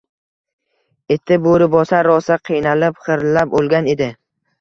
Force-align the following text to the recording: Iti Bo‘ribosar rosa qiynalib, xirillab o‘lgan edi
Iti 1.15 1.37
Bo‘ribosar 1.43 2.07
rosa 2.11 2.37
qiynalib, 2.49 2.97
xirillab 3.09 3.55
o‘lgan 3.61 3.91
edi 3.93 4.09